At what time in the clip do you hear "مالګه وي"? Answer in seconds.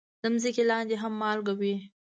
1.21-1.75